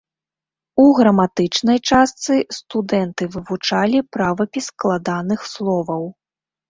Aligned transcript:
У 0.83 0.85
граматычнай 0.99 1.77
частцы 1.89 2.33
студэнты 2.57 3.23
вывучалі 3.35 3.99
правапіс 4.17 4.63
складаных 4.73 5.39
словаў. 5.55 6.03